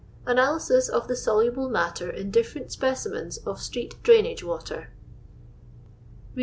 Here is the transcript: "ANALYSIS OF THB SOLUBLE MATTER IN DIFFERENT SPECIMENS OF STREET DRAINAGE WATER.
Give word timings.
"ANALYSIS 0.25 0.89
OF 0.89 1.05
THB 1.07 1.15
SOLUBLE 1.15 1.69
MATTER 1.69 2.09
IN 2.09 2.31
DIFFERENT 2.31 2.71
SPECIMENS 2.71 3.37
OF 3.45 3.61
STREET 3.61 4.01
DRAINAGE 4.01 4.43
WATER. 4.43 4.87